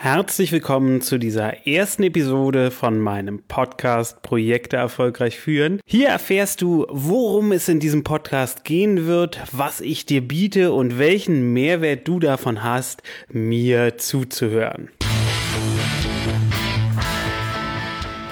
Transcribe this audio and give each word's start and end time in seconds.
Herzlich 0.00 0.52
willkommen 0.52 1.00
zu 1.00 1.18
dieser 1.18 1.66
ersten 1.66 2.04
Episode 2.04 2.70
von 2.70 3.00
meinem 3.00 3.42
Podcast 3.42 4.22
Projekte 4.22 4.76
erfolgreich 4.76 5.40
führen. 5.40 5.80
Hier 5.84 6.06
erfährst 6.06 6.62
du, 6.62 6.86
worum 6.88 7.50
es 7.50 7.68
in 7.68 7.80
diesem 7.80 8.04
Podcast 8.04 8.62
gehen 8.62 9.06
wird, 9.06 9.40
was 9.50 9.80
ich 9.80 10.06
dir 10.06 10.20
biete 10.20 10.70
und 10.70 11.00
welchen 11.00 11.52
Mehrwert 11.52 12.06
du 12.06 12.20
davon 12.20 12.62
hast, 12.62 13.02
mir 13.28 13.98
zuzuhören. 13.98 14.88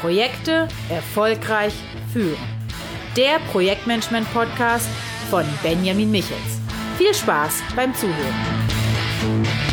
Projekte 0.01 0.69
erfolgreich 0.89 1.75
führen. 2.13 2.39
Der 3.17 3.41
Projektmanagement 3.51 4.33
Podcast 4.33 4.89
von 5.31 5.45
Benjamin 5.65 6.13
Michels. 6.13 6.61
Viel 6.97 7.13
Spaß 7.13 7.61
beim 7.75 7.93
Zuhören. 7.93 9.66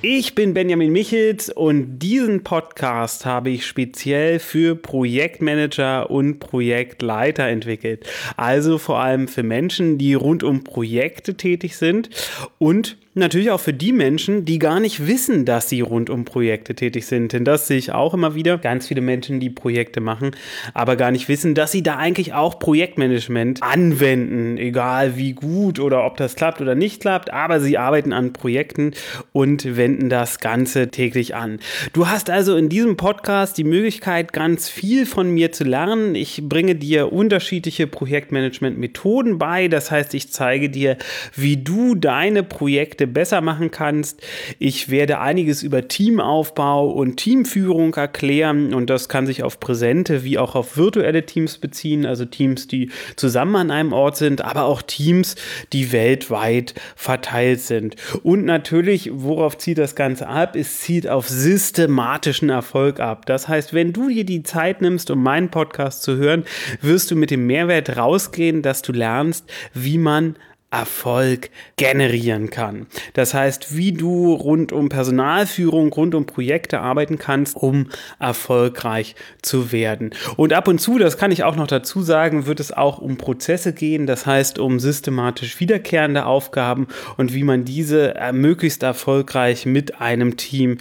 Ich 0.00 0.36
bin 0.36 0.54
Benjamin 0.54 0.92
Michels 0.92 1.50
und 1.50 1.98
diesen 1.98 2.44
Podcast 2.44 3.26
habe 3.26 3.50
ich 3.50 3.66
speziell 3.66 4.38
für 4.38 4.76
Projektmanager 4.76 6.08
und 6.08 6.38
Projektleiter 6.38 7.48
entwickelt. 7.48 8.08
Also 8.36 8.78
vor 8.78 9.00
allem 9.00 9.26
für 9.26 9.42
Menschen, 9.42 9.98
die 9.98 10.14
rund 10.14 10.44
um 10.44 10.62
Projekte 10.62 11.34
tätig 11.34 11.76
sind 11.76 12.10
und 12.58 12.96
natürlich 13.18 13.50
auch 13.50 13.60
für 13.60 13.72
die 13.72 13.92
Menschen, 13.92 14.44
die 14.44 14.58
gar 14.58 14.80
nicht 14.80 15.06
wissen, 15.06 15.44
dass 15.44 15.68
sie 15.68 15.80
rund 15.80 16.10
um 16.10 16.24
Projekte 16.24 16.74
tätig 16.74 17.06
sind. 17.06 17.32
Denn 17.32 17.44
das 17.44 17.66
sehe 17.66 17.78
ich 17.78 17.92
auch 17.92 18.14
immer 18.14 18.34
wieder. 18.34 18.58
Ganz 18.58 18.86
viele 18.86 19.00
Menschen, 19.00 19.40
die 19.40 19.50
Projekte 19.50 20.00
machen, 20.00 20.30
aber 20.74 20.96
gar 20.96 21.10
nicht 21.10 21.28
wissen, 21.28 21.54
dass 21.54 21.72
sie 21.72 21.82
da 21.82 21.96
eigentlich 21.96 22.34
auch 22.34 22.58
Projektmanagement 22.58 23.62
anwenden. 23.62 24.56
Egal 24.58 25.16
wie 25.16 25.32
gut 25.32 25.80
oder 25.80 26.04
ob 26.04 26.16
das 26.16 26.36
klappt 26.36 26.60
oder 26.60 26.74
nicht 26.74 27.00
klappt, 27.00 27.32
aber 27.32 27.60
sie 27.60 27.78
arbeiten 27.78 28.12
an 28.12 28.32
Projekten 28.32 28.92
und 29.32 29.76
wenden 29.76 30.08
das 30.08 30.38
Ganze 30.38 30.88
täglich 30.88 31.34
an. 31.34 31.58
Du 31.92 32.08
hast 32.08 32.30
also 32.30 32.56
in 32.56 32.68
diesem 32.68 32.96
Podcast 32.96 33.58
die 33.58 33.64
Möglichkeit, 33.64 34.32
ganz 34.32 34.68
viel 34.68 35.06
von 35.06 35.30
mir 35.30 35.50
zu 35.50 35.64
lernen. 35.64 36.14
Ich 36.14 36.42
bringe 36.48 36.76
dir 36.76 37.12
unterschiedliche 37.12 37.86
Projektmanagement-Methoden 37.86 39.38
bei. 39.38 39.66
Das 39.68 39.90
heißt, 39.90 40.14
ich 40.14 40.30
zeige 40.30 40.70
dir, 40.70 40.96
wie 41.34 41.56
du 41.56 41.94
deine 41.96 42.42
Projekte 42.42 43.07
besser 43.08 43.40
machen 43.40 43.70
kannst. 43.70 44.22
Ich 44.58 44.88
werde 44.88 45.20
einiges 45.20 45.62
über 45.62 45.88
Teamaufbau 45.88 46.88
und 46.90 47.16
Teamführung 47.16 47.94
erklären 47.94 48.74
und 48.74 48.90
das 48.90 49.08
kann 49.08 49.26
sich 49.26 49.42
auf 49.42 49.60
präsente 49.60 50.24
wie 50.24 50.38
auch 50.38 50.54
auf 50.54 50.76
virtuelle 50.76 51.26
Teams 51.26 51.58
beziehen, 51.58 52.06
also 52.06 52.24
Teams, 52.24 52.68
die 52.68 52.90
zusammen 53.16 53.56
an 53.56 53.70
einem 53.70 53.92
Ort 53.92 54.16
sind, 54.16 54.42
aber 54.42 54.64
auch 54.64 54.82
Teams, 54.82 55.36
die 55.72 55.92
weltweit 55.92 56.74
verteilt 56.96 57.60
sind. 57.60 57.96
Und 58.22 58.44
natürlich, 58.44 59.10
worauf 59.12 59.58
zieht 59.58 59.78
das 59.78 59.94
Ganze 59.94 60.28
ab? 60.28 60.56
Es 60.56 60.80
zieht 60.80 61.08
auf 61.08 61.28
systematischen 61.28 62.50
Erfolg 62.50 63.00
ab. 63.00 63.26
Das 63.26 63.48
heißt, 63.48 63.74
wenn 63.74 63.92
du 63.92 64.08
dir 64.08 64.24
die 64.24 64.42
Zeit 64.42 64.80
nimmst, 64.80 65.10
um 65.10 65.22
meinen 65.22 65.50
Podcast 65.50 66.02
zu 66.02 66.16
hören, 66.16 66.44
wirst 66.80 67.10
du 67.10 67.16
mit 67.16 67.30
dem 67.30 67.46
Mehrwert 67.46 67.96
rausgehen, 67.96 68.62
dass 68.62 68.82
du 68.82 68.92
lernst, 68.92 69.50
wie 69.74 69.98
man 69.98 70.36
Erfolg 70.70 71.50
generieren 71.76 72.50
kann. 72.50 72.86
Das 73.14 73.32
heißt, 73.32 73.76
wie 73.76 73.92
du 73.92 74.34
rund 74.34 74.70
um 74.70 74.90
Personalführung, 74.90 75.90
rund 75.92 76.14
um 76.14 76.26
Projekte 76.26 76.80
arbeiten 76.80 77.18
kannst, 77.18 77.56
um 77.56 77.88
erfolgreich 78.18 79.14
zu 79.40 79.72
werden. 79.72 80.10
Und 80.36 80.52
ab 80.52 80.68
und 80.68 80.78
zu, 80.78 80.98
das 80.98 81.16
kann 81.16 81.32
ich 81.32 81.42
auch 81.42 81.56
noch 81.56 81.68
dazu 81.68 82.02
sagen, 82.02 82.46
wird 82.46 82.60
es 82.60 82.70
auch 82.70 82.98
um 82.98 83.16
Prozesse 83.16 83.72
gehen, 83.72 84.06
das 84.06 84.26
heißt 84.26 84.58
um 84.58 84.78
systematisch 84.78 85.58
wiederkehrende 85.58 86.26
Aufgaben 86.26 86.86
und 87.16 87.32
wie 87.32 87.44
man 87.44 87.64
diese 87.64 88.14
äh, 88.16 88.32
möglichst 88.32 88.82
erfolgreich 88.82 89.64
mit 89.64 90.00
einem 90.00 90.36
Team 90.36 90.78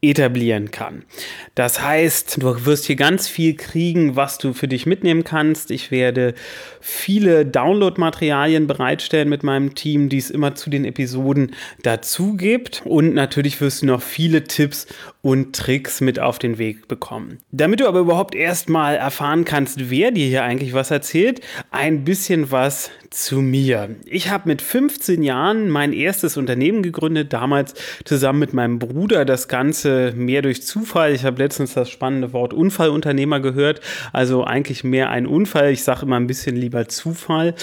etablieren 0.00 0.70
kann. 0.70 1.02
Das 1.56 1.82
heißt, 1.82 2.40
du 2.40 2.66
wirst 2.66 2.84
hier 2.84 2.94
ganz 2.94 3.26
viel 3.26 3.56
kriegen, 3.56 4.14
was 4.14 4.38
du 4.38 4.52
für 4.52 4.68
dich 4.68 4.86
mitnehmen 4.86 5.24
kannst. 5.24 5.72
Ich 5.72 5.90
werde 5.90 6.34
viele 6.80 7.44
Download-Materialien 7.44 8.68
bereitstellen 8.68 9.28
mit 9.28 9.42
meinem 9.42 9.74
Team, 9.74 10.08
die 10.08 10.18
es 10.18 10.30
immer 10.30 10.54
zu 10.54 10.70
den 10.70 10.84
Episoden 10.84 11.56
dazu 11.82 12.36
gibt. 12.36 12.82
Und 12.84 13.12
natürlich 13.14 13.60
wirst 13.60 13.82
du 13.82 13.86
noch 13.86 14.00
viele 14.00 14.44
Tipps 14.44 14.86
und 15.20 15.56
Tricks 15.56 16.00
mit 16.00 16.20
auf 16.20 16.38
den 16.38 16.58
Weg 16.58 16.86
bekommen. 16.86 17.38
Damit 17.50 17.80
du 17.80 17.88
aber 17.88 17.98
überhaupt 17.98 18.36
erstmal 18.36 18.94
erfahren 18.94 19.44
kannst, 19.44 19.90
wer 19.90 20.12
dir 20.12 20.26
hier 20.26 20.44
eigentlich 20.44 20.74
was 20.74 20.92
erzählt, 20.92 21.40
ein 21.72 22.04
bisschen 22.04 22.52
was 22.52 22.92
zu 23.10 23.40
mir. 23.40 23.96
Ich 24.06 24.30
habe 24.30 24.48
mit 24.48 24.62
15 24.62 25.24
Jahren 25.24 25.70
mein 25.70 25.92
erstes 25.92 26.36
Unternehmen 26.36 26.82
gegründet, 26.82 27.32
damals 27.32 27.74
zusammen 28.04 28.38
mit 28.38 28.52
meinem 28.52 28.78
Bruder. 28.78 29.24
Das 29.24 29.48
Ganze 29.48 29.87
mehr 30.14 30.42
durch 30.42 30.62
Zufall. 30.62 31.12
Ich 31.12 31.24
habe 31.24 31.42
letztens 31.42 31.74
das 31.74 31.90
spannende 31.90 32.32
Wort 32.32 32.54
Unfallunternehmer 32.54 33.40
gehört. 33.40 33.80
Also 34.12 34.44
eigentlich 34.44 34.84
mehr 34.84 35.10
ein 35.10 35.26
Unfall. 35.26 35.70
Ich 35.72 35.84
sage 35.84 36.02
immer 36.02 36.16
ein 36.16 36.26
bisschen 36.26 36.56
lieber 36.56 36.88
Zufall. 36.88 37.54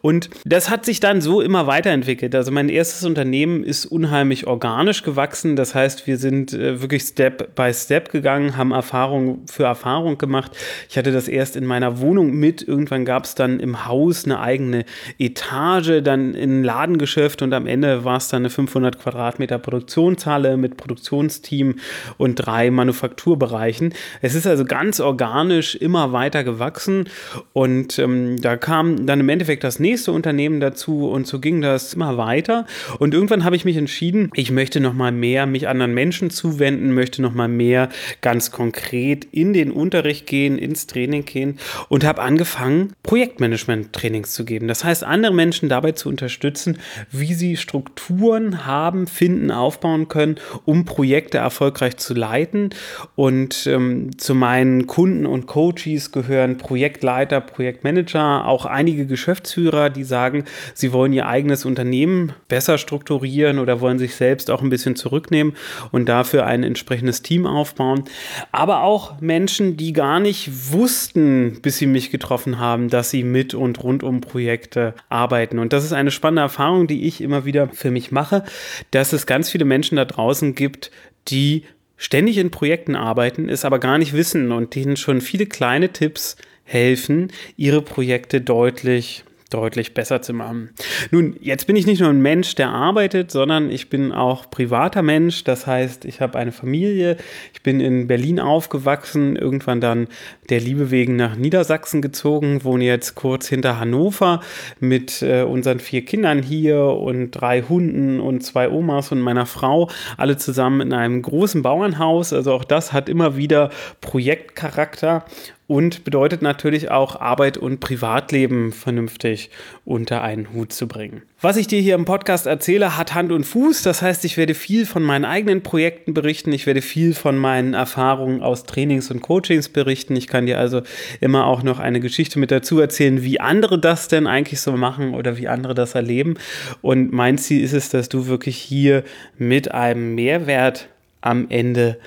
Und 0.00 0.30
das 0.44 0.70
hat 0.70 0.84
sich 0.84 1.00
dann 1.00 1.20
so 1.20 1.40
immer 1.40 1.66
weiterentwickelt. 1.66 2.34
Also 2.34 2.52
mein 2.52 2.68
erstes 2.68 3.04
Unternehmen 3.04 3.64
ist 3.64 3.86
unheimlich 3.86 4.46
organisch 4.46 5.02
gewachsen. 5.02 5.56
Das 5.56 5.74
heißt, 5.74 6.06
wir 6.06 6.18
sind 6.18 6.52
äh, 6.52 6.80
wirklich 6.80 7.02
Step 7.02 7.54
by 7.54 7.72
Step 7.72 8.10
gegangen, 8.10 8.56
haben 8.56 8.72
Erfahrung 8.72 9.42
für 9.46 9.64
Erfahrung 9.64 10.18
gemacht. 10.18 10.52
Ich 10.88 10.96
hatte 10.96 11.12
das 11.12 11.28
erst 11.28 11.56
in 11.56 11.66
meiner 11.66 12.00
Wohnung 12.00 12.32
mit. 12.32 12.66
Irgendwann 12.66 13.04
gab 13.04 13.24
es 13.24 13.34
dann 13.34 13.60
im 13.60 13.86
Haus 13.86 14.24
eine 14.24 14.40
eigene 14.40 14.84
Etage, 15.18 16.02
dann 16.02 16.34
ein 16.34 16.64
Ladengeschäft 16.64 17.42
und 17.42 17.52
am 17.52 17.66
Ende 17.66 18.04
war 18.04 18.16
es 18.16 18.28
dann 18.28 18.42
eine 18.42 18.50
500 18.50 18.98
Quadratmeter 18.98 19.58
Produktionshalle 19.58 20.56
mit 20.56 20.76
Produktionsteam 20.76 21.67
und 22.16 22.36
drei 22.36 22.70
Manufakturbereichen. 22.70 23.92
Es 24.22 24.34
ist 24.34 24.46
also 24.46 24.64
ganz 24.64 25.00
organisch 25.00 25.74
immer 25.74 26.12
weiter 26.12 26.42
gewachsen 26.42 27.08
und 27.52 27.98
ähm, 27.98 28.40
da 28.40 28.56
kam 28.56 29.04
dann 29.06 29.20
im 29.20 29.28
Endeffekt 29.28 29.62
das 29.62 29.78
nächste 29.78 30.12
Unternehmen 30.12 30.60
dazu 30.60 31.10
und 31.10 31.26
so 31.26 31.38
ging 31.38 31.60
das 31.60 31.92
immer 31.92 32.16
weiter 32.16 32.66
und 32.98 33.12
irgendwann 33.12 33.44
habe 33.44 33.56
ich 33.56 33.66
mich 33.66 33.76
entschieden, 33.76 34.30
ich 34.34 34.50
möchte 34.50 34.80
noch 34.80 34.94
mal 34.94 35.12
mehr 35.12 35.44
mich 35.46 35.68
anderen 35.68 35.92
Menschen 35.92 36.30
zuwenden, 36.30 36.94
möchte 36.94 37.20
noch 37.20 37.34
mal 37.34 37.48
mehr 37.48 37.90
ganz 38.22 38.50
konkret 38.50 39.26
in 39.32 39.52
den 39.52 39.70
Unterricht 39.70 40.26
gehen, 40.26 40.56
ins 40.56 40.86
Training 40.86 41.26
gehen 41.26 41.58
und 41.90 42.04
habe 42.04 42.22
angefangen 42.22 42.94
Projektmanagement 43.02 43.92
Trainings 43.92 44.32
zu 44.32 44.46
geben. 44.46 44.66
Das 44.68 44.78
das 44.78 44.84
heißt, 44.84 45.02
andere 45.02 45.34
Menschen 45.34 45.68
dabei 45.68 45.90
zu 45.90 46.08
unterstützen, 46.08 46.78
wie 47.10 47.34
sie 47.34 47.56
Strukturen 47.56 48.64
haben, 48.64 49.08
finden, 49.08 49.50
aufbauen 49.50 50.06
können, 50.06 50.36
um 50.66 50.84
Projekte 50.84 51.38
erfolgreich 51.38 51.57
zu 51.96 52.14
leiten. 52.14 52.70
Und 53.16 53.66
ähm, 53.66 54.16
zu 54.18 54.34
meinen 54.34 54.86
Kunden 54.86 55.26
und 55.26 55.46
Coaches 55.46 56.12
gehören 56.12 56.58
Projektleiter, 56.58 57.40
Projektmanager, 57.40 58.46
auch 58.46 58.64
einige 58.64 59.06
Geschäftsführer, 59.06 59.90
die 59.90 60.04
sagen, 60.04 60.44
sie 60.74 60.92
wollen 60.92 61.12
ihr 61.12 61.26
eigenes 61.26 61.64
Unternehmen 61.64 62.32
besser 62.48 62.78
strukturieren 62.78 63.58
oder 63.58 63.80
wollen 63.80 63.98
sich 63.98 64.14
selbst 64.14 64.50
auch 64.50 64.62
ein 64.62 64.70
bisschen 64.70 64.96
zurücknehmen 64.96 65.54
und 65.90 66.08
dafür 66.08 66.46
ein 66.46 66.62
entsprechendes 66.62 67.22
Team 67.22 67.46
aufbauen. 67.46 68.04
Aber 68.52 68.82
auch 68.82 69.20
Menschen, 69.20 69.76
die 69.76 69.92
gar 69.92 70.20
nicht 70.20 70.72
wussten, 70.72 71.58
bis 71.62 71.78
sie 71.78 71.86
mich 71.86 72.10
getroffen 72.10 72.58
haben, 72.58 72.88
dass 72.88 73.10
sie 73.10 73.24
mit 73.24 73.54
und 73.54 73.82
rund 73.82 74.02
um 74.02 74.20
Projekte 74.20 74.94
arbeiten. 75.08 75.58
Und 75.58 75.72
das 75.72 75.84
ist 75.84 75.92
eine 75.92 76.10
spannende 76.10 76.42
Erfahrung, 76.42 76.86
die 76.86 77.06
ich 77.06 77.20
immer 77.20 77.44
wieder 77.44 77.68
für 77.68 77.90
mich 77.90 78.12
mache, 78.12 78.44
dass 78.90 79.12
es 79.12 79.26
ganz 79.26 79.50
viele 79.50 79.64
Menschen 79.64 79.96
da 79.96 80.04
draußen 80.04 80.54
gibt, 80.54 80.90
die 81.30 81.64
ständig 81.96 82.38
in 82.38 82.50
Projekten 82.50 82.94
arbeiten, 82.94 83.48
es 83.48 83.64
aber 83.64 83.78
gar 83.78 83.98
nicht 83.98 84.12
wissen 84.12 84.52
und 84.52 84.74
denen 84.74 84.96
schon 84.96 85.20
viele 85.20 85.46
kleine 85.46 85.92
Tipps 85.92 86.36
helfen, 86.64 87.32
ihre 87.56 87.82
Projekte 87.82 88.40
deutlich 88.40 89.24
deutlich 89.50 89.94
besser 89.94 90.20
zu 90.20 90.34
machen. 90.34 90.70
Nun, 91.10 91.36
jetzt 91.40 91.66
bin 91.66 91.74
ich 91.74 91.86
nicht 91.86 92.00
nur 92.00 92.10
ein 92.10 92.20
Mensch, 92.20 92.54
der 92.54 92.68
arbeitet, 92.68 93.30
sondern 93.30 93.70
ich 93.70 93.88
bin 93.88 94.12
auch 94.12 94.50
privater 94.50 95.02
Mensch. 95.02 95.42
Das 95.44 95.66
heißt, 95.66 96.04
ich 96.04 96.20
habe 96.20 96.38
eine 96.38 96.52
Familie. 96.52 97.16
Ich 97.54 97.62
bin 97.62 97.80
in 97.80 98.06
Berlin 98.06 98.40
aufgewachsen, 98.40 99.36
irgendwann 99.36 99.80
dann 99.80 100.08
der 100.50 100.60
Liebe 100.60 100.90
wegen 100.90 101.16
nach 101.16 101.36
Niedersachsen 101.36 102.02
gezogen, 102.02 102.62
wohne 102.62 102.84
jetzt 102.84 103.14
kurz 103.14 103.48
hinter 103.48 103.80
Hannover 103.80 104.40
mit 104.80 105.22
äh, 105.22 105.42
unseren 105.42 105.80
vier 105.80 106.04
Kindern 106.04 106.42
hier 106.42 106.82
und 106.82 107.30
drei 107.30 107.62
Hunden 107.62 108.20
und 108.20 108.42
zwei 108.42 108.68
Omas 108.68 109.12
und 109.12 109.20
meiner 109.20 109.46
Frau, 109.46 109.88
alle 110.18 110.36
zusammen 110.36 110.82
in 110.82 110.92
einem 110.92 111.22
großen 111.22 111.62
Bauernhaus. 111.62 112.34
Also 112.34 112.52
auch 112.52 112.64
das 112.64 112.92
hat 112.92 113.08
immer 113.08 113.36
wieder 113.36 113.70
Projektcharakter 114.02 115.24
und 115.68 116.02
bedeutet 116.02 116.40
natürlich 116.40 116.90
auch 116.90 117.20
Arbeit 117.20 117.58
und 117.58 117.78
Privatleben 117.78 118.72
vernünftig 118.72 119.50
unter 119.84 120.22
einen 120.22 120.52
Hut 120.54 120.72
zu 120.72 120.88
bringen. 120.88 121.22
Was 121.42 121.58
ich 121.58 121.66
dir 121.66 121.78
hier 121.78 121.94
im 121.94 122.06
Podcast 122.06 122.46
erzähle, 122.46 122.96
hat 122.96 123.14
Hand 123.14 123.30
und 123.30 123.44
Fuß. 123.44 123.82
Das 123.82 124.00
heißt, 124.00 124.24
ich 124.24 124.38
werde 124.38 124.54
viel 124.54 124.86
von 124.86 125.02
meinen 125.02 125.26
eigenen 125.26 125.62
Projekten 125.62 126.14
berichten. 126.14 126.52
Ich 126.52 126.66
werde 126.66 126.80
viel 126.80 127.14
von 127.14 127.36
meinen 127.36 127.74
Erfahrungen 127.74 128.42
aus 128.42 128.64
Trainings 128.64 129.10
und 129.10 129.20
Coachings 129.20 129.68
berichten. 129.68 130.16
Ich 130.16 130.26
kann 130.26 130.46
dir 130.46 130.58
also 130.58 130.80
immer 131.20 131.46
auch 131.46 131.62
noch 131.62 131.78
eine 131.78 132.00
Geschichte 132.00 132.38
mit 132.38 132.50
dazu 132.50 132.80
erzählen, 132.80 133.22
wie 133.22 133.38
andere 133.38 133.78
das 133.78 134.08
denn 134.08 134.26
eigentlich 134.26 134.62
so 134.62 134.72
machen 134.72 135.12
oder 135.12 135.36
wie 135.36 135.48
andere 135.48 135.74
das 135.74 135.94
erleben. 135.94 136.38
Und 136.80 137.12
mein 137.12 137.36
Ziel 137.36 137.62
ist 137.62 137.74
es, 137.74 137.90
dass 137.90 138.08
du 138.08 138.26
wirklich 138.26 138.56
hier 138.56 139.04
mit 139.36 139.72
einem 139.72 140.14
Mehrwert 140.14 140.88
am 141.20 141.46
Ende 141.50 141.98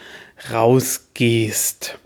rausgehst 0.52 2.00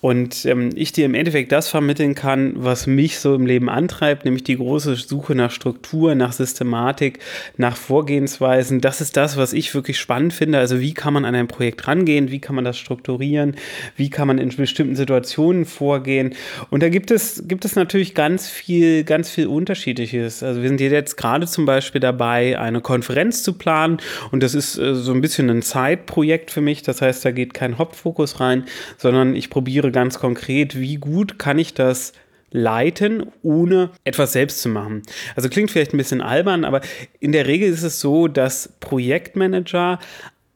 und 0.00 0.44
ähm, 0.46 0.70
ich 0.76 0.92
dir 0.92 1.06
im 1.06 1.14
Endeffekt 1.14 1.50
das 1.50 1.68
vermitteln 1.68 2.14
kann, 2.14 2.52
was 2.56 2.86
mich 2.86 3.18
so 3.18 3.34
im 3.34 3.46
Leben 3.46 3.68
antreibt, 3.68 4.24
nämlich 4.24 4.44
die 4.44 4.56
große 4.56 4.94
Suche 4.94 5.34
nach 5.34 5.50
Struktur, 5.50 6.14
nach 6.14 6.32
Systematik, 6.32 7.18
nach 7.56 7.76
Vorgehensweisen. 7.76 8.80
Das 8.80 9.00
ist 9.00 9.16
das, 9.16 9.36
was 9.36 9.52
ich 9.52 9.74
wirklich 9.74 9.98
spannend 9.98 10.32
finde. 10.32 10.58
Also 10.58 10.80
wie 10.80 10.94
kann 10.94 11.14
man 11.14 11.24
an 11.24 11.34
ein 11.34 11.48
Projekt 11.48 11.88
rangehen, 11.88 12.30
wie 12.30 12.38
kann 12.38 12.54
man 12.54 12.64
das 12.64 12.78
strukturieren, 12.78 13.56
wie 13.96 14.08
kann 14.08 14.28
man 14.28 14.38
in 14.38 14.54
bestimmten 14.56 14.94
Situationen 14.94 15.64
vorgehen. 15.64 16.34
Und 16.70 16.82
da 16.82 16.88
gibt 16.88 17.10
es, 17.10 17.44
gibt 17.48 17.64
es 17.64 17.74
natürlich 17.74 18.14
ganz 18.14 18.48
viel, 18.48 19.04
ganz 19.04 19.30
viel 19.30 19.46
Unterschiedliches. 19.46 20.42
Also 20.42 20.62
wir 20.62 20.68
sind 20.68 20.80
jetzt 20.80 21.16
gerade 21.16 21.46
zum 21.46 21.66
Beispiel 21.66 22.00
dabei, 22.00 22.58
eine 22.58 22.80
Konferenz 22.80 23.42
zu 23.42 23.54
planen 23.54 23.98
und 24.30 24.42
das 24.42 24.54
ist 24.54 24.78
äh, 24.78 24.94
so 24.94 25.12
ein 25.12 25.20
bisschen 25.20 25.50
ein 25.50 25.62
Zeitprojekt 25.62 26.50
für 26.50 26.60
mich. 26.60 26.82
Das 26.82 27.02
heißt, 27.02 27.24
da 27.24 27.30
geht 27.32 27.52
kein 27.52 27.78
Hauptfokus 27.78 28.38
rein, 28.40 28.64
sondern 28.96 29.34
ich 29.34 29.50
probiere 29.50 29.87
wäre 29.88 30.04
ganz 30.04 30.18
konkret, 30.18 30.78
wie 30.78 30.96
gut 30.96 31.38
kann 31.38 31.58
ich 31.58 31.74
das 31.74 32.12
leiten, 32.50 33.26
ohne 33.42 33.90
etwas 34.04 34.32
selbst 34.32 34.62
zu 34.62 34.68
machen. 34.68 35.02
Also 35.36 35.48
klingt 35.48 35.70
vielleicht 35.70 35.92
ein 35.92 35.98
bisschen 35.98 36.22
albern, 36.22 36.64
aber 36.64 36.80
in 37.20 37.32
der 37.32 37.46
Regel 37.46 37.70
ist 37.70 37.82
es 37.82 38.00
so, 38.00 38.28
dass 38.28 38.72
Projektmanager 38.80 39.98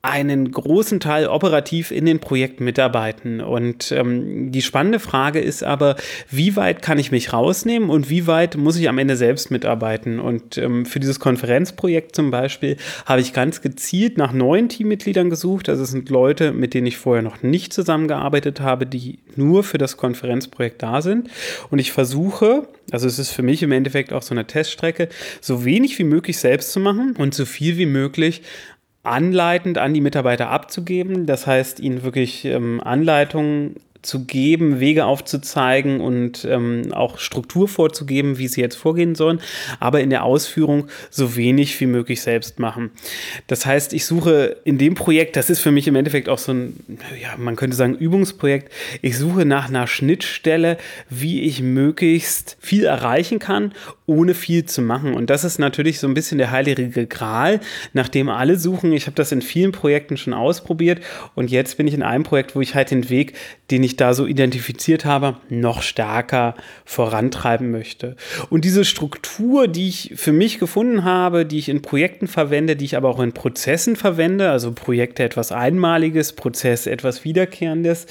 einen 0.05 0.51
großen 0.51 0.99
Teil 0.99 1.29
operativ 1.29 1.93
in 1.93 2.07
den 2.07 2.19
Projekten 2.19 2.65
mitarbeiten. 2.65 3.41
Und 3.41 3.93
ähm, 3.93 4.51
die 4.51 4.61
spannende 4.61 4.99
Frage 4.99 5.39
ist 5.39 5.63
aber, 5.63 5.95
wie 6.29 6.57
weit 6.57 6.83
kann 6.83 6.99
ich 6.99 7.13
mich 7.13 7.33
rausnehmen 7.33 7.89
und 7.89 8.11
wie 8.11 8.27
weit 8.27 8.57
muss 8.57 8.77
ich 8.77 8.89
am 8.89 8.99
Ende 8.99 9.17
selbst 9.17 9.53
mitarbeiten? 9.53 10.19
Und 10.19 10.59
ähm, 10.59 10.87
für 10.87 10.99
dieses 10.99 11.21
Konferenzprojekt 11.21 12.17
zum 12.17 12.33
Beispiel 12.33 12.79
habe 13.07 13.21
ich 13.21 13.33
ganz 13.33 13.61
gezielt 13.61 14.19
nach 14.19 14.33
neuen 14.33 14.69
Teammitgliedern 14.69 15.31
gesucht. 15.31 15.69
Also 15.69 15.85
es 15.85 15.93
sind 15.93 16.11
Leute, 16.11 16.53
mit 16.53 16.75
denen 16.75 16.89
ich 16.89 16.97
vorher 16.97 17.23
noch 17.23 17.45
nicht 17.45 17.73
zusammengearbeitet 17.73 18.61
habe, 18.61 18.87
die 18.87 19.21
nur 19.37 19.63
für 19.63 19.79
das 19.79 19.97
Konferenzprojekt 19.97 20.83
da 20.83 21.01
sind. 21.01 21.31
Und 21.71 21.79
ich 21.79 21.93
versuche, 21.93 22.67
also 22.91 23.07
es 23.07 23.21
ist 23.21 23.31
für 23.31 23.43
mich 23.43 23.63
im 23.63 23.71
Endeffekt 23.71 24.13
auch 24.13 24.23
so 24.23 24.35
eine 24.35 24.49
Teststrecke, 24.49 25.09
so 25.41 25.65
wenig 25.65 25.97
wie 26.01 26.05
möglich 26.05 26.39
selbst 26.39 26.73
zu 26.73 26.81
machen 26.81 27.15
und 27.17 27.35
so 27.35 27.45
viel 27.45 27.77
wie 27.79 27.87
möglich 27.87 28.43
anleitend 29.03 29.79
an 29.79 29.95
die 29.95 30.01
Mitarbeiter 30.01 30.49
abzugeben. 30.49 31.27
Das 31.27 31.47
heißt, 31.47 31.81
ihnen 31.81 32.03
wirklich 32.03 32.45
ähm, 32.45 32.81
Anleitungen 32.81 33.77
zu 34.03 34.25
geben, 34.25 34.81
Wege 34.81 35.05
aufzuzeigen 35.05 36.01
und 36.01 36.45
ähm, 36.45 36.93
auch 36.93 37.19
Struktur 37.19 37.69
vorzugeben, 37.69 38.37
wie 38.37 38.49
sie 38.49 38.61
jetzt 38.61 38.75
vorgehen 38.75 39.15
sollen, 39.15 39.41
aber 39.79 40.01
in 40.01 40.11
der 40.11 40.25
Ausführung 40.25 40.89
so 41.09 41.37
wenig 41.37 41.81
wie 41.81 41.87
möglich 41.87 42.21
selbst 42.21 42.59
machen. 42.59 42.91
Das 43.47 43.65
heißt, 43.65 43.93
ich 43.93 44.05
suche 44.05 44.57
in 44.65 44.77
dem 44.77 44.95
Projekt, 44.95 45.37
das 45.37 45.51
ist 45.51 45.61
für 45.61 45.71
mich 45.71 45.87
im 45.87 45.95
Endeffekt 45.95 46.29
auch 46.29 46.39
so 46.39 46.53
ein, 46.53 46.81
ja, 47.21 47.37
man 47.39 47.55
könnte 47.55 47.77
sagen, 47.77 47.95
Übungsprojekt, 47.95 48.73
ich 49.03 49.17
suche 49.17 49.45
nach 49.45 49.69
einer 49.69 49.87
Schnittstelle, 49.87 50.79
wie 51.09 51.43
ich 51.43 51.63
möglichst 51.63 52.57
viel 52.61 52.85
erreichen 52.85 53.39
kann, 53.39 53.73
ohne 54.13 54.35
viel 54.35 54.65
zu 54.65 54.83
machen. 54.83 55.15
Und 55.15 55.31
das 55.31 55.45
ist 55.45 55.59
natürlich 55.59 55.99
so 55.99 56.07
ein 56.07 56.15
bisschen 56.15 56.39
der 56.39 56.51
heilige 56.51 57.07
Gral, 57.07 57.61
nach 57.93 58.09
dem 58.09 58.29
alle 58.29 58.59
suchen. 58.59 58.93
Ich 58.93 59.07
habe 59.07 59.17
das 59.17 59.33
in 59.33 59.43
vielen 59.43 59.73
Projekten 59.73 60.17
schon 60.17 60.35
ausprobiert 60.35 61.01
und 61.35 61.51
jetzt 61.51 61.77
bin 61.77 61.87
ich 61.87 61.95
in 61.95 62.03
einem 62.03 62.25
Projekt, 62.25 62.55
wo 62.55 62.61
ich 62.61 62.75
halt 62.75 62.91
den 62.91 63.09
Weg, 63.09 63.35
den 63.71 63.83
ich 63.83 63.97
da 63.97 64.13
so 64.13 64.27
identifiziert 64.27 65.05
habe, 65.05 65.37
noch 65.49 65.83
stärker 65.83 66.55
vorantreiben 66.85 67.71
möchte. 67.71 68.17
Und 68.51 68.65
diese 68.65 68.85
Struktur, 68.85 69.67
die 69.67 69.89
ich 69.89 70.13
für 70.17 70.33
mich 70.33 70.59
gefunden 70.59 71.05
habe, 71.05 71.47
die 71.47 71.59
ich 71.59 71.69
in 71.69 71.81
Projekten 71.81 72.27
verwende, 72.27 72.77
die 72.77 72.85
ich 72.85 72.97
aber 72.97 73.09
auch 73.09 73.21
in 73.21 73.33
Prozessen 73.33 73.97
verwende, 73.97 74.51
also 74.51 74.73
Projekte 74.73 75.23
etwas 75.23 75.53
Einmaliges, 75.53 76.35
Prozess 76.35 76.87
etwas 76.87 77.25
Wiederkehrendes, 77.25 78.07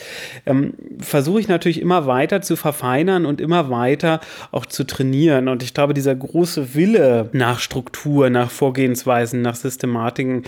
ähm, 0.46 0.74
versuche 1.00 1.42
ich 1.42 1.48
natürlich 1.48 1.80
immer 1.80 2.08
weiter 2.08 2.42
zu 2.42 2.56
verfeinern 2.56 3.26
und 3.26 3.40
immer 3.40 3.70
weiter 3.70 4.20
auch 4.52 4.66
zu 4.66 4.84
trainieren. 4.84 5.48
Und 5.48 5.62
ich 5.62 5.74
glaube, 5.74 5.91
dieser 5.94 6.16
große 6.16 6.74
Wille 6.74 7.30
nach 7.34 7.60
Struktur, 7.60 8.30
nach 8.30 8.52
Vorgehensweisen, 8.52 9.42
nach 9.42 9.56
Systematiken, 9.56 10.44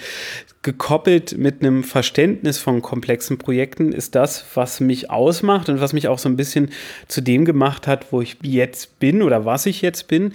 gekoppelt 0.61 1.37
mit 1.37 1.61
einem 1.61 1.83
Verständnis 1.83 2.57
von 2.57 2.81
komplexen 2.81 3.37
Projekten 3.37 3.91
ist 3.91 4.15
das, 4.15 4.45
was 4.53 4.79
mich 4.79 5.09
ausmacht 5.09 5.69
und 5.69 5.81
was 5.81 5.93
mich 5.93 6.07
auch 6.07 6.19
so 6.19 6.29
ein 6.29 6.37
bisschen 6.37 6.69
zu 7.07 7.21
dem 7.21 7.45
gemacht 7.45 7.87
hat, 7.87 8.11
wo 8.11 8.21
ich 8.21 8.37
jetzt 8.41 8.99
bin 8.99 9.21
oder 9.21 9.45
was 9.45 9.65
ich 9.65 9.81
jetzt 9.81 10.07
bin. 10.07 10.33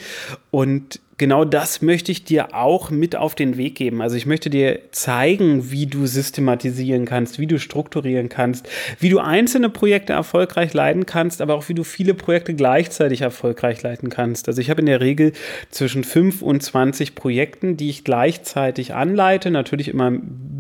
Und 0.51 1.01
genau 1.19 1.45
das 1.45 1.83
möchte 1.83 2.13
ich 2.13 2.25
dir 2.25 2.55
auch 2.55 2.91
mit 2.91 3.17
auf 3.17 3.35
den 3.35 3.57
Weg 3.57 3.75
geben. 3.75 4.01
Also 4.01 4.17
ich 4.17 4.25
möchte 4.25 4.49
dir 4.49 4.81
zeigen, 4.93 5.71
wie 5.71 5.87
du 5.87 6.07
systematisieren 6.07 7.05
kannst, 7.05 7.39
wie 7.39 7.47
du 7.47 7.59
strukturieren 7.59 8.29
kannst, 8.29 8.69
wie 9.01 9.11
du 9.11 9.19
einzelne 9.19 9.69
Projekte 9.69 10.13
erfolgreich 10.13 10.73
leiten 10.73 11.05
kannst, 11.07 11.43
aber 11.43 11.55
auch 11.55 11.69
wie 11.69 11.75
du 11.75 11.85
viele 11.85 12.15
Projekte 12.15 12.55
gleichzeitig 12.55 13.21
erfolgreich 13.21 13.83
leiten 13.83 14.09
kannst. 14.09 14.49
Also 14.49 14.61
ich 14.61 14.71
habe 14.71 14.81
in 14.81 14.87
der 14.87 15.01
Regel 15.01 15.33
zwischen 15.71 16.05
5 16.05 16.41
und 16.41 16.63
20 16.63 17.15
Projekten, 17.15 17.77
die 17.77 17.91
ich 17.91 18.05
gleichzeitig 18.05 18.95
anleite, 18.95 19.51
natürlich 19.51 19.89
immer 19.89 20.13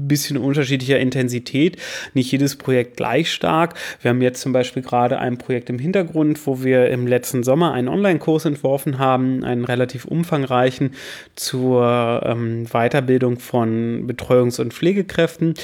bisschen 0.08 0.36
unterschiedlicher 0.36 0.98
Intensität, 0.98 1.76
nicht 2.14 2.32
jedes 2.32 2.56
Projekt 2.56 2.96
gleich 2.96 3.30
stark. 3.30 3.74
Wir 4.02 4.10
haben 4.10 4.22
jetzt 4.22 4.40
zum 4.40 4.52
Beispiel 4.52 4.82
gerade 4.82 5.18
ein 5.18 5.38
Projekt 5.38 5.70
im 5.70 5.78
Hintergrund, 5.78 6.46
wo 6.46 6.62
wir 6.62 6.88
im 6.88 7.06
letzten 7.06 7.42
Sommer 7.42 7.72
einen 7.72 7.88
Online-Kurs 7.88 8.44
entworfen 8.44 8.98
haben, 8.98 9.44
einen 9.44 9.64
relativ 9.64 10.04
umfangreichen 10.04 10.94
zur 11.36 12.22
ähm, 12.24 12.66
Weiterbildung 12.66 13.38
von 13.38 14.06
Betreuungs- 14.06 14.60
und 14.60 14.74
Pflegekräften. 14.74 15.54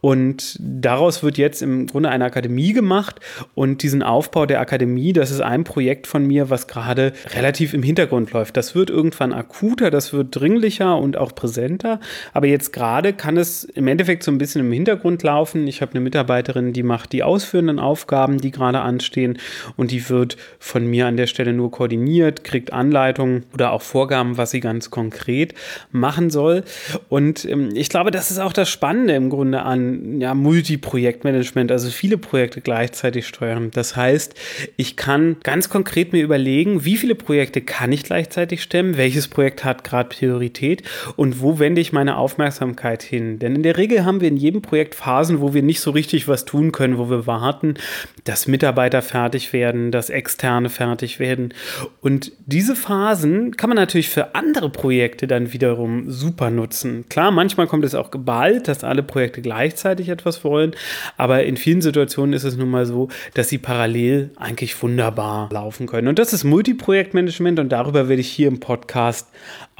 Und 0.00 0.56
daraus 0.60 1.22
wird 1.22 1.38
jetzt 1.38 1.62
im 1.62 1.86
Grunde 1.86 2.08
eine 2.10 2.24
Akademie 2.24 2.72
gemacht. 2.72 3.20
Und 3.54 3.82
diesen 3.82 4.02
Aufbau 4.02 4.46
der 4.46 4.60
Akademie, 4.60 5.12
das 5.12 5.30
ist 5.30 5.40
ein 5.40 5.64
Projekt 5.64 6.06
von 6.06 6.26
mir, 6.26 6.50
was 6.50 6.66
gerade 6.66 7.12
relativ 7.34 7.74
im 7.74 7.82
Hintergrund 7.82 8.32
läuft. 8.32 8.56
Das 8.56 8.74
wird 8.74 8.90
irgendwann 8.90 9.32
akuter, 9.32 9.90
das 9.90 10.12
wird 10.12 10.28
dringlicher 10.30 10.96
und 10.98 11.16
auch 11.16 11.34
präsenter. 11.34 12.00
Aber 12.32 12.46
jetzt 12.46 12.72
gerade 12.72 13.12
kann 13.12 13.36
es 13.36 13.64
im 13.64 13.88
Endeffekt 13.92 14.24
so 14.24 14.32
ein 14.32 14.38
bisschen 14.38 14.62
im 14.62 14.72
Hintergrund 14.72 15.22
laufen. 15.22 15.68
Ich 15.68 15.82
habe 15.82 15.92
eine 15.92 16.00
Mitarbeiterin, 16.00 16.72
die 16.72 16.82
macht 16.82 17.12
die 17.12 17.22
ausführenden 17.22 17.78
Aufgaben, 17.78 18.38
die 18.38 18.50
gerade 18.50 18.80
anstehen. 18.80 19.38
Und 19.76 19.90
die 19.92 20.08
wird 20.08 20.36
von 20.58 20.86
mir 20.86 21.06
an 21.06 21.16
der 21.16 21.26
Stelle 21.26 21.52
nur 21.52 21.70
koordiniert, 21.70 22.44
kriegt 22.44 22.72
Anleitungen 22.72 23.44
oder 23.54 23.72
auch 23.72 23.82
Vorgaben 23.82 24.32
was 24.36 24.50
sie 24.50 24.60
ganz 24.60 24.90
konkret 24.90 25.54
machen 25.90 26.30
soll. 26.30 26.64
Und 27.08 27.44
ähm, 27.44 27.70
ich 27.74 27.88
glaube, 27.88 28.10
das 28.10 28.30
ist 28.30 28.38
auch 28.38 28.52
das 28.52 28.68
Spannende 28.68 29.14
im 29.14 29.30
Grunde 29.30 29.62
an 29.62 30.20
ja, 30.20 30.34
Multiprojektmanagement, 30.34 31.70
also 31.70 31.90
viele 31.90 32.18
Projekte 32.18 32.60
gleichzeitig 32.60 33.26
steuern. 33.26 33.70
Das 33.72 33.96
heißt, 33.96 34.34
ich 34.76 34.96
kann 34.96 35.36
ganz 35.42 35.68
konkret 35.68 36.12
mir 36.12 36.22
überlegen, 36.22 36.84
wie 36.84 36.96
viele 36.96 37.14
Projekte 37.14 37.60
kann 37.60 37.92
ich 37.92 38.04
gleichzeitig 38.04 38.62
stemmen, 38.62 38.96
welches 38.96 39.28
Projekt 39.28 39.64
hat 39.64 39.84
gerade 39.84 40.08
Priorität 40.08 40.82
und 41.16 41.40
wo 41.40 41.58
wende 41.58 41.80
ich 41.80 41.92
meine 41.92 42.16
Aufmerksamkeit 42.16 43.02
hin. 43.02 43.38
Denn 43.38 43.56
in 43.56 43.62
der 43.62 43.76
Regel 43.82 44.04
haben 44.04 44.20
wir 44.20 44.28
in 44.28 44.36
jedem 44.36 44.62
Projekt 44.62 44.94
Phasen, 44.94 45.40
wo 45.40 45.54
wir 45.54 45.62
nicht 45.62 45.80
so 45.80 45.90
richtig 45.90 46.28
was 46.28 46.44
tun 46.44 46.70
können, 46.70 46.98
wo 46.98 47.10
wir 47.10 47.26
warten, 47.26 47.74
dass 48.22 48.46
Mitarbeiter 48.46 49.02
fertig 49.02 49.52
werden, 49.52 49.90
dass 49.90 50.08
Externe 50.08 50.68
fertig 50.68 51.18
werden. 51.18 51.52
Und 52.00 52.30
diese 52.46 52.76
Phasen 52.76 53.56
kann 53.56 53.68
man 53.68 53.76
natürlich 53.76 54.08
für 54.08 54.36
andere 54.36 54.70
Projekte 54.70 55.26
dann 55.26 55.52
wiederum 55.52 56.08
super 56.08 56.50
nutzen. 56.50 57.06
Klar, 57.08 57.32
manchmal 57.32 57.66
kommt 57.66 57.84
es 57.84 57.96
auch 57.96 58.12
geballt, 58.12 58.68
dass 58.68 58.84
alle 58.84 59.02
Projekte 59.02 59.42
gleichzeitig 59.42 60.08
etwas 60.08 60.44
wollen, 60.44 60.76
aber 61.16 61.42
in 61.42 61.56
vielen 61.56 61.82
Situationen 61.82 62.34
ist 62.34 62.44
es 62.44 62.56
nun 62.56 62.70
mal 62.70 62.86
so, 62.86 63.08
dass 63.34 63.48
sie 63.48 63.58
parallel 63.58 64.30
eigentlich 64.36 64.80
wunderbar 64.80 65.48
laufen 65.52 65.88
können. 65.88 66.06
Und 66.06 66.20
das 66.20 66.32
ist 66.32 66.44
Multiprojektmanagement 66.44 67.58
und 67.58 67.70
darüber 67.70 68.08
werde 68.08 68.20
ich 68.20 68.30
hier 68.30 68.46
im 68.46 68.60
Podcast 68.60 69.26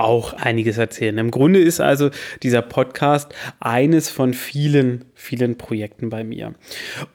auch 0.02 0.32
einiges 0.34 0.78
erzählen. 0.78 1.16
Im 1.18 1.30
Grunde 1.30 1.60
ist 1.60 1.80
also 1.80 2.10
dieser 2.42 2.62
Podcast 2.62 3.34
eines 3.60 4.10
von 4.10 4.34
vielen, 4.34 5.04
vielen 5.14 5.56
Projekten 5.56 6.10
bei 6.10 6.24
mir. 6.24 6.54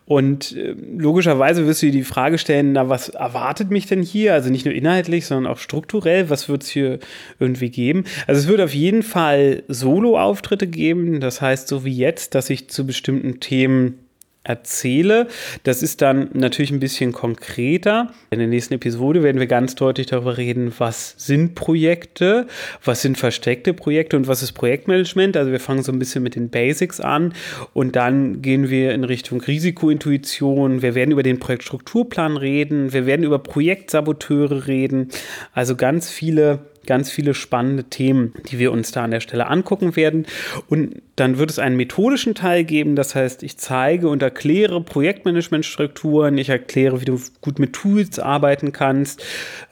Und 0.06 0.56
äh, 0.56 0.76
logischerweise 0.98 1.68
wirst 1.68 1.82
du 1.82 1.88
dir 1.88 1.92
die 1.92 2.04
Frage 2.04 2.38
stellen, 2.38 2.74
na, 2.74 2.90
was 2.90 3.10
erwartet 3.10 3.72
mich 3.72 3.86
denn 3.86 4.02
hier? 4.02 4.34
Also 4.34 4.50
nicht 4.50 4.66
nur 4.66 4.74
inhaltlich, 4.74 5.26
sondern 5.26 5.52
auch 5.52 5.60
strukturell. 5.60 6.30
Was 6.30 6.50
wird 6.50 6.64
es 6.64 6.70
hier 6.70 7.00
irgendwie 7.40 7.70
geben? 7.70 8.06
Also 8.26 8.40
es 8.42 8.48
wird 8.48 8.62
auf 8.62 8.74
jeden 8.74 9.04
Fall 9.04 9.64
Solo-Auftritte 9.68 10.68
geben. 10.68 11.20
Das 11.20 11.42
heißt, 11.42 11.68
so 11.68 11.86
wie 11.86 11.96
jetzt, 11.96 12.36
dass 12.36 12.50
ich 12.50 12.70
zu 12.70 12.86
bestimmten 12.86 13.40
Themen 13.40 14.00
erzähle. 14.48 15.28
Das 15.64 15.84
ist 15.84 16.02
dann 16.02 16.30
natürlich 16.34 16.72
ein 16.72 16.80
bisschen 16.80 17.12
konkreter. 17.12 18.12
In 18.32 18.40
der 18.40 18.48
nächsten 18.48 18.76
Episode 18.76 19.22
werden 19.22 19.40
wir 19.40 19.48
ganz 19.48 19.76
deutlich 19.76 20.08
darüber 20.08 20.38
reden, 20.38 20.74
was 20.78 21.16
sind 21.18 21.56
Projekte, 21.56 22.48
was 22.84 23.02
sind 23.02 23.18
versteckte 23.18 23.74
Projekte 23.74 24.16
und 24.16 24.28
was 24.28 24.42
ist 24.42 24.54
Projektmanagement. 24.54 25.36
Also 25.36 25.52
wir 25.52 25.60
fangen 25.60 25.84
so 25.84 25.92
ein 25.92 26.00
bisschen 26.00 26.24
mit 26.24 26.36
den 26.36 26.50
Basics 26.50 27.00
an 27.00 27.34
und 27.74 27.96
dann 27.96 28.42
gehen 28.42 28.70
wir 28.70 28.94
in 28.94 29.04
Richtung 29.04 29.42
Risikointuition. 29.42 30.82
Wir 30.82 30.96
werden 30.96 31.12
über 31.12 31.24
den 31.24 31.40
Projektstrukturplan 31.40 32.38
reden. 32.38 32.94
Wir 32.94 33.06
werden 33.06 33.24
über 33.24 33.40
Projektsaboteure 33.40 34.68
reden. 34.68 35.10
Also 35.54 35.76
ganz 35.76 36.10
viele 36.10 36.60
ganz 36.88 37.12
viele 37.12 37.34
spannende 37.34 37.84
Themen, 37.84 38.34
die 38.50 38.58
wir 38.58 38.72
uns 38.72 38.92
da 38.92 39.04
an 39.04 39.12
der 39.12 39.20
Stelle 39.20 39.48
angucken 39.48 39.96
werden. 39.96 40.26
Und 40.68 41.02
dann 41.16 41.38
wird 41.38 41.52
es 41.52 41.60
einen 41.60 41.78
methodischen 41.78 42.34
Teil 42.34 42.64
geben. 42.64 42.96
Das 42.96 43.14
heißt, 43.14 43.44
ich 43.44 43.58
zeige 43.58 44.10
und 44.10 44.24
erkläre 44.24 44.82
Projektmanagementstrukturen. 44.82 46.38
Ich 46.38 46.50
erkläre, 46.50 47.02
wie 47.02 47.06
du 47.06 47.20
gut 47.42 47.60
mit 47.60 47.74
Tools 47.74 48.18
arbeiten 48.18 48.72
kannst, 48.72 49.24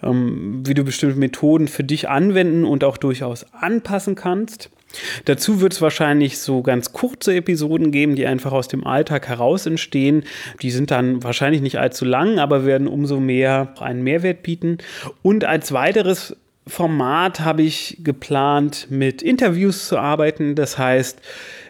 ähm, 0.04 0.62
wie 0.66 0.74
du 0.74 0.84
bestimmte 0.84 1.18
Methoden 1.18 1.68
für 1.68 1.84
dich 1.84 2.10
anwenden 2.10 2.66
und 2.66 2.84
auch 2.84 2.98
durchaus 2.98 3.46
anpassen 3.54 4.16
kannst. 4.16 4.70
Dazu 5.26 5.62
wird 5.62 5.74
es 5.74 5.82
wahrscheinlich 5.82 6.40
so 6.40 6.62
ganz 6.62 6.94
kurze 6.94 7.36
Episoden 7.36 7.92
geben, 7.92 8.16
die 8.16 8.26
einfach 8.26 8.52
aus 8.52 8.68
dem 8.68 8.86
Alltag 8.86 9.28
heraus 9.28 9.66
entstehen. 9.66 10.24
Die 10.62 10.72
sind 10.72 10.92
dann 10.92 11.24
wahrscheinlich 11.24 11.62
nicht 11.62 11.80
allzu 11.80 12.06
lang, 12.06 12.40
aber 12.40 12.66
werden 12.66 12.88
umso 12.88 13.20
mehr 13.20 13.74
einen 13.80 14.04
Mehrwert 14.04 14.44
bieten. 14.44 14.78
Und 15.22 15.44
als 15.44 15.72
weiteres 15.72 16.38
Format 16.68 17.42
habe 17.42 17.62
ich 17.62 17.98
geplant, 18.04 18.88
mit 18.90 19.22
Interviews 19.22 19.88
zu 19.88 19.98
arbeiten. 19.98 20.56
Das 20.56 20.78
heißt, 20.78 21.22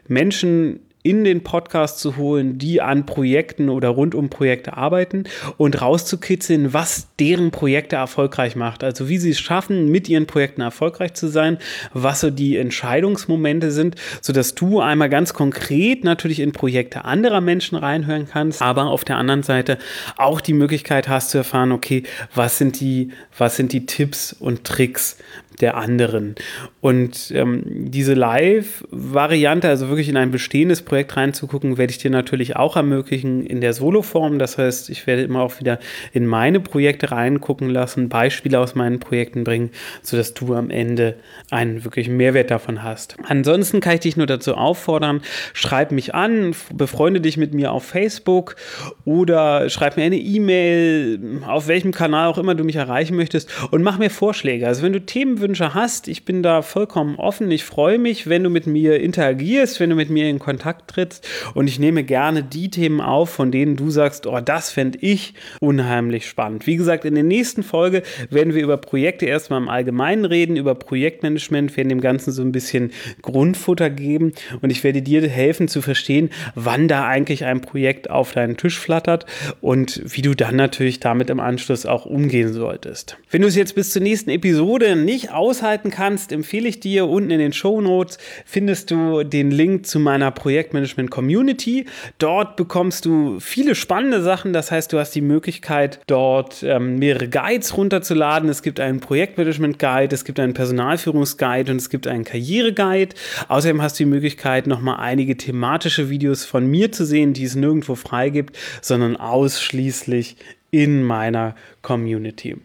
Menschen 0.08 0.85
in 1.06 1.24
den 1.24 1.44
Podcast 1.44 2.00
zu 2.00 2.18
holen, 2.18 2.58
die 2.58 2.82
an 2.82 3.06
Projekten 3.06 3.70
oder 3.70 3.90
rund 3.90 4.16
um 4.16 4.30
Projekte 4.30 4.76
arbeiten 4.76 5.26
und 5.58 5.80
rauszukitzeln, 5.80 6.74
was 6.74 7.08
deren 7.20 7.52
Projekte 7.52 7.96
erfolgreich 7.96 8.56
macht. 8.56 8.84
Also 8.84 9.08
wie 9.08 9.20
sie 9.20 9.30
es 9.30 9.40
schaffen, 9.40 9.92
mit 9.92 10.10
ihren 10.10 10.26
Projekten 10.26 10.62
erfolgreich 10.62 11.14
zu 11.14 11.28
sein, 11.28 11.60
was 11.94 12.22
so 12.22 12.32
die 12.32 12.58
Entscheidungsmomente 12.58 13.70
sind, 13.70 13.96
sodass 14.20 14.56
du 14.56 14.80
einmal 14.80 15.10
ganz 15.10 15.36
konkret 15.36 16.04
natürlich 16.04 16.40
in 16.40 16.54
Projekte 16.54 17.06
anderer 17.06 17.40
Menschen 17.40 17.78
reinhören 17.78 18.28
kannst, 18.28 18.64
aber 18.64 18.86
auf 18.88 19.04
der 19.04 19.18
anderen 19.18 19.44
Seite 19.44 19.78
auch 20.18 20.42
die 20.42 20.54
Möglichkeit 20.54 21.08
hast 21.08 21.30
zu 21.30 21.38
erfahren, 21.38 21.72
okay, 21.72 22.02
was 22.34 22.58
sind 22.58 22.80
die, 22.80 23.10
was 23.38 23.58
sind 23.58 23.74
die 23.74 23.86
Tipps 23.86 24.34
und 24.34 24.64
Tricks, 24.64 25.18
der 25.62 25.78
anderen. 25.78 26.36
Und 26.82 27.32
ähm, 27.34 27.64
diese 27.66 28.14
Live-Variante, 28.14 29.68
also 29.70 29.90
wirklich 29.90 30.10
in 30.10 30.18
ein 30.18 30.32
bestehendes 30.32 30.82
Projekt 30.82 30.95
reinzugucken, 30.96 31.78
werde 31.78 31.92
ich 31.92 31.98
dir 31.98 32.10
natürlich 32.10 32.56
auch 32.56 32.76
ermöglichen 32.76 33.46
in 33.46 33.62
der 33.62 33.74
Solo-Form. 33.74 34.40
Das 34.40 34.58
heißt, 34.58 34.90
ich 34.90 35.06
werde 35.06 35.24
immer 35.24 35.42
auch 35.42 35.60
wieder 35.60 35.80
in 36.14 36.26
meine 36.26 36.60
Projekte 36.60 37.12
reingucken 37.12 37.70
lassen, 37.70 38.10
Beispiele 38.10 38.60
aus 38.60 38.76
meinen 38.76 39.00
Projekten 39.00 39.44
bringen, 39.44 39.72
sodass 40.02 40.34
du 40.34 40.54
am 40.56 40.70
Ende 40.70 41.16
einen 41.52 41.84
wirklichen 41.84 42.18
Mehrwert 42.18 42.50
davon 42.50 42.82
hast. 42.82 43.18
Ansonsten 43.28 43.82
kann 43.82 43.96
ich 43.96 44.02
dich 44.02 44.18
nur 44.18 44.28
dazu 44.28 44.56
auffordern, 44.56 45.22
schreib 45.54 45.92
mich 45.92 46.16
an, 46.16 46.56
befreunde 46.74 47.22
dich 47.22 47.38
mit 47.38 47.54
mir 47.54 47.72
auf 47.72 47.84
Facebook 47.84 48.56
oder 49.04 49.70
schreib 49.70 49.98
mir 49.98 50.04
eine 50.04 50.18
E-Mail, 50.18 51.42
auf 51.46 51.68
welchem 51.68 51.92
Kanal 51.92 52.30
auch 52.30 52.38
immer 52.38 52.56
du 52.56 52.64
mich 52.64 52.78
erreichen 52.78 53.16
möchtest 53.16 53.50
und 53.72 53.84
mach 53.84 54.00
mir 54.00 54.10
Vorschläge. 54.10 54.66
Also 54.66 54.82
wenn 54.82 54.94
du 54.94 55.02
Themen 55.02 55.26
Themenwünsche 55.26 55.74
hast, 55.74 56.08
ich 56.08 56.24
bin 56.24 56.44
da 56.44 56.62
vollkommen 56.62 57.16
offen. 57.16 57.50
Ich 57.50 57.64
freue 57.64 57.98
mich, 57.98 58.28
wenn 58.28 58.44
du 58.44 58.50
mit 58.50 58.68
mir 58.68 59.00
interagierst, 59.00 59.80
wenn 59.80 59.90
du 59.90 59.96
mit 59.96 60.10
mir 60.10 60.30
in 60.30 60.40
Kontakt 60.40 60.85
trittst. 60.88 61.28
Und 61.54 61.68
ich 61.68 61.80
nehme 61.80 62.04
gerne 62.04 62.44
die 62.44 62.70
Themen 62.70 63.02
auf, 63.02 63.30
von 63.30 63.52
denen 63.52 63.76
du 63.76 63.90
sagst, 63.90 64.28
oh, 64.28 64.40
das 64.40 64.72
fände 64.72 65.00
ich 65.02 65.34
unheimlich 65.60 66.28
spannend. 66.28 66.68
Wie 66.68 66.76
gesagt, 66.76 67.06
in 67.06 67.16
der 67.16 67.24
nächsten 67.24 67.64
Folge 67.64 68.04
werden 68.30 68.54
wir 68.54 68.64
über 68.64 68.78
Projekte 68.78 69.26
erstmal 69.26 69.62
im 69.62 69.70
Allgemeinen 69.70 70.26
reden, 70.26 70.56
über 70.56 70.76
Projektmanagement, 70.76 71.76
werden 71.78 71.90
dem 71.90 72.02
Ganzen 72.02 72.32
so 72.32 72.42
ein 72.42 72.52
bisschen 72.52 72.92
Grundfutter 73.22 73.90
geben. 73.90 74.34
Und 74.62 74.70
ich 74.70 74.84
werde 74.84 75.02
dir 75.02 75.28
helfen 75.28 75.68
zu 75.68 75.82
verstehen, 75.82 76.30
wann 76.56 76.88
da 76.88 77.08
eigentlich 77.08 77.46
ein 77.46 77.62
Projekt 77.62 78.10
auf 78.10 78.32
deinen 78.32 78.58
Tisch 78.58 78.80
flattert 78.80 79.26
und 79.62 80.02
wie 80.06 80.22
du 80.22 80.36
dann 80.36 80.56
natürlich 80.56 81.00
damit 81.00 81.30
im 81.30 81.40
Anschluss 81.40 81.86
auch 81.86 82.06
umgehen 82.06 82.54
solltest. 82.54 83.18
Wenn 83.32 83.42
du 83.42 83.48
es 83.48 83.56
jetzt 83.56 83.76
bis 83.76 83.92
zur 83.92 84.02
nächsten 84.02 84.30
Episode 84.30 84.96
nicht 84.96 85.32
aushalten 85.32 85.90
kannst, 85.90 86.32
empfehle 86.32 86.68
ich 86.68 86.80
dir 86.80 87.08
unten 87.08 87.32
in 87.32 87.40
den 87.40 87.54
Show 87.54 87.82
Notes 87.82 88.18
findest 88.46 88.92
du 88.92 89.24
den 89.24 89.52
Link 89.52 89.86
zu 89.86 90.00
meiner 90.00 90.32
Projektmanagement 90.66 91.12
Community. 91.12 91.86
Dort 92.18 92.56
bekommst 92.56 93.06
du 93.06 93.40
viele 93.40 93.76
spannende 93.76 94.22
Sachen. 94.22 94.54
Das 94.54 94.72
heißt, 94.72 94.92
du 94.92 95.00
hast 95.00 95.12
die 95.12 95.22
Möglichkeit, 95.22 96.00
dort 96.08 96.64
ähm, 96.64 96.98
mehrere 96.98 97.28
Guides 97.28 97.78
runterzuladen. 97.78 98.50
Es 98.50 98.62
gibt 98.62 98.80
einen 98.80 99.00
Projektmanagement 99.00 99.80
Guide, 99.80 100.14
es 100.14 100.26
gibt 100.26 100.40
einen 100.40 100.54
Personalführungsguide 100.54 101.72
und 101.72 101.78
es 101.78 101.90
gibt 101.90 102.08
einen 102.08 102.24
Karriereguide. 102.24 103.16
Außerdem 103.48 103.82
hast 103.82 104.00
du 104.00 104.06
die 104.06 104.10
Möglichkeit, 104.10 104.68
nochmal 104.68 104.98
einige 105.00 105.38
thematische 105.38 106.10
Videos 106.10 106.46
von 106.46 106.66
mir 106.66 106.92
zu 106.92 107.06
sehen, 107.06 107.34
die 107.34 107.44
es 107.44 107.56
nirgendwo 107.56 107.96
frei 107.96 108.30
gibt, 108.30 108.58
sondern 108.82 109.16
ausschließlich 109.16 110.38
in 110.76 111.04
meiner 111.04 111.56
Community. 111.82 112.58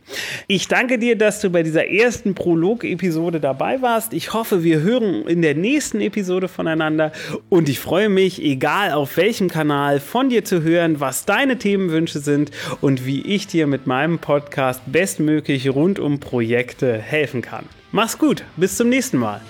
Ich 0.49 0.67
danke 0.67 0.99
dir, 0.99 1.17
dass 1.17 1.41
du 1.41 1.49
bei 1.49 1.63
dieser 1.63 1.89
ersten 1.89 2.35
Prolog-Episode 2.35 3.39
dabei 3.39 3.83
warst. 3.83 4.13
Ich 4.15 4.33
hoffe, 4.33 4.65
wir 4.65 4.81
hören 4.81 5.29
in 5.29 5.43
der 5.43 5.55
nächsten 5.55 6.01
Episode 6.01 6.49
voneinander 6.49 7.13
und 7.51 7.69
ich 7.69 7.79
freue 7.79 8.09
mich, 8.09 8.43
egal 8.43 8.91
auf 8.91 9.17
welchem 9.17 9.49
Kanal, 9.49 10.01
von 10.01 10.29
dir 10.29 10.45
zu 10.45 10.63
hören, 10.63 10.99
was 10.99 11.25
deine 11.25 11.57
Themenwünsche 11.57 12.19
sind 12.19 12.51
und 12.81 13.07
wie 13.07 13.21
ich 13.23 13.47
dir 13.47 13.69
mit 13.69 13.87
meinem 13.87 14.19
Podcast 14.19 14.81
bestmöglich 14.87 15.73
rund 15.73 16.01
um 16.01 16.19
Projekte 16.19 16.99
helfen 16.99 17.43
kann. 17.43 17.67
Mach's 17.93 18.19
gut, 18.19 18.43
bis 18.57 18.77
zum 18.77 18.89
nächsten 18.89 19.19
Mal. 19.19 19.41